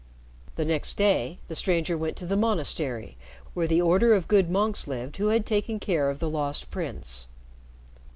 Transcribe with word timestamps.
The 0.55 0.65
next 0.65 0.95
day, 0.97 1.37
the 1.47 1.53
stranger 1.53 1.95
went 1.95 2.17
to 2.17 2.25
the 2.25 2.35
monastery 2.35 3.17
where 3.53 3.67
the 3.67 3.83
order 3.83 4.15
of 4.15 4.27
good 4.27 4.49
monks 4.49 4.87
lived 4.87 5.17
who 5.17 5.27
had 5.27 5.45
taken 5.45 5.79
care 5.79 6.09
of 6.09 6.17
the 6.17 6.27
Lost 6.27 6.71
Prince. 6.71 7.27